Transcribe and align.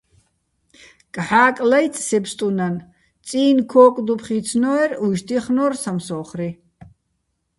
კჵა́კ 1.13 1.55
ლაჲწი̆ 1.69 2.05
სე 2.07 2.19
ბსტუნან, 2.23 2.75
წი́ნი̆ 3.27 3.65
ქო́კდუფხ 3.71 4.27
იცნო́ერ, 4.37 4.89
უჲშტ 5.05 5.27
ჲეხნო́რ 5.31 5.73
სამსო́ხრი... 5.81 6.49